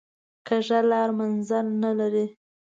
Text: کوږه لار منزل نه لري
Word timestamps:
کوږه 0.47 0.79
لار 0.91 1.09
منزل 1.19 1.65
نه 1.81 1.91
لري 1.99 2.25